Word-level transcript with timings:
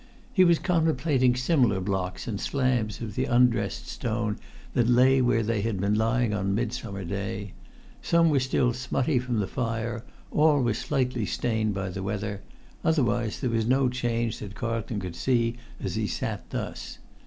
He 0.33 0.43
was 0.43 0.57
contemplating 0.57 1.35
similar 1.35 1.79
blocks 1.79 2.27
and 2.27 2.41
slabs 2.41 3.01
of 3.01 3.13
the 3.13 3.25
undressed 3.25 3.87
stone 3.87 4.39
that 4.73 4.87
lay 4.87 5.21
where 5.21 5.43
they 5.43 5.61
had 5.61 5.79
been 5.79 5.93
lying 5.93 6.33
on 6.33 6.55
Midsummer 6.55 7.05
Day: 7.05 7.53
some 8.01 8.31
were 8.31 8.39
still 8.39 8.73
smutty 8.73 9.19
from 9.19 9.37
the 9.37 9.45
fire, 9.45 10.03
all 10.31 10.63
were 10.63 10.73
slightly 10.73 11.27
stained 11.27 11.75
by 11.75 11.89
the 11.91 12.01
weather, 12.01 12.41
otherwise 12.83 13.41
there 13.41 13.51
was 13.51 13.67
no 13.67 13.89
change 13.89 14.39
that 14.39 14.55
Carlton 14.55 14.99
could 14.99 15.15
see 15.15 15.57
as 15.79 15.93
he 15.93 16.07
sat 16.07 16.49
thus. 16.49 16.97